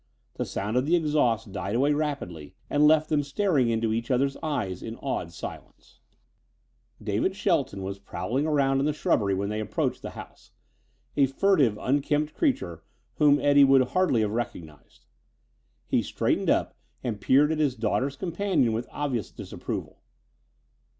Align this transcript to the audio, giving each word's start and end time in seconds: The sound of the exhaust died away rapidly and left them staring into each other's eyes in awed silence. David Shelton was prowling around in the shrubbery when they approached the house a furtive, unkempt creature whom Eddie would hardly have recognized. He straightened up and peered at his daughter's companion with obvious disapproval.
The 0.33 0.45
sound 0.45 0.77
of 0.77 0.87
the 0.87 0.95
exhaust 0.95 1.51
died 1.51 1.75
away 1.75 1.93
rapidly 1.93 2.55
and 2.71 2.87
left 2.87 3.07
them 3.09 3.21
staring 3.21 3.69
into 3.69 3.93
each 3.93 4.09
other's 4.09 4.35
eyes 4.41 4.81
in 4.81 4.95
awed 4.95 5.31
silence. 5.31 5.99
David 6.99 7.35
Shelton 7.35 7.83
was 7.83 7.99
prowling 7.99 8.47
around 8.47 8.79
in 8.79 8.87
the 8.87 8.93
shrubbery 8.93 9.35
when 9.35 9.49
they 9.49 9.59
approached 9.59 10.01
the 10.01 10.09
house 10.17 10.49
a 11.15 11.27
furtive, 11.27 11.77
unkempt 11.79 12.33
creature 12.33 12.81
whom 13.17 13.39
Eddie 13.39 13.63
would 13.63 13.89
hardly 13.89 14.21
have 14.21 14.31
recognized. 14.31 15.05
He 15.85 16.01
straightened 16.01 16.49
up 16.49 16.75
and 17.03 17.21
peered 17.21 17.51
at 17.51 17.59
his 17.59 17.75
daughter's 17.75 18.15
companion 18.15 18.73
with 18.73 18.89
obvious 18.91 19.29
disapproval. 19.29 20.01